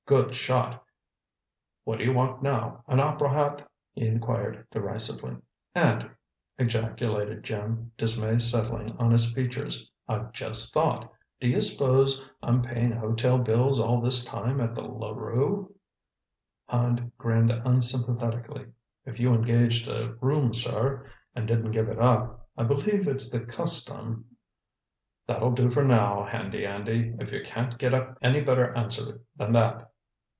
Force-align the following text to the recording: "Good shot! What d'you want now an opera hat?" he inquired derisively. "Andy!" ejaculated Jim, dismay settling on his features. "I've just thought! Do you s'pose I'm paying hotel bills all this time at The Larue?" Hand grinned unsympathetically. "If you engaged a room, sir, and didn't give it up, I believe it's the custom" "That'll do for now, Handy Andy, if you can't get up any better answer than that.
"Good 0.07 0.35
shot! 0.35 0.83
What 1.85 1.99
d'you 1.99 2.11
want 2.11 2.43
now 2.43 2.83
an 2.89 2.99
opera 2.99 3.31
hat?" 3.31 3.69
he 3.93 4.05
inquired 4.05 4.67
derisively. 4.69 5.37
"Andy!" 5.73 6.09
ejaculated 6.57 7.45
Jim, 7.45 7.93
dismay 7.97 8.37
settling 8.39 8.97
on 8.97 9.11
his 9.11 9.31
features. 9.33 9.89
"I've 10.09 10.33
just 10.33 10.73
thought! 10.73 11.09
Do 11.39 11.47
you 11.47 11.61
s'pose 11.61 12.21
I'm 12.43 12.61
paying 12.61 12.91
hotel 12.91 13.37
bills 13.37 13.79
all 13.79 14.01
this 14.01 14.25
time 14.25 14.59
at 14.59 14.75
The 14.75 14.81
Larue?" 14.81 15.73
Hand 16.67 17.13
grinned 17.17 17.49
unsympathetically. 17.51 18.65
"If 19.05 19.17
you 19.17 19.33
engaged 19.33 19.87
a 19.87 20.13
room, 20.19 20.53
sir, 20.53 21.09
and 21.35 21.47
didn't 21.47 21.71
give 21.71 21.87
it 21.87 21.99
up, 22.01 22.49
I 22.57 22.63
believe 22.65 23.07
it's 23.07 23.29
the 23.29 23.45
custom" 23.45 24.25
"That'll 25.27 25.51
do 25.53 25.71
for 25.71 25.85
now, 25.85 26.25
Handy 26.25 26.65
Andy, 26.65 27.15
if 27.21 27.31
you 27.31 27.43
can't 27.43 27.77
get 27.77 27.93
up 27.93 28.17
any 28.21 28.41
better 28.41 28.75
answer 28.75 29.21
than 29.37 29.53
that. 29.53 29.87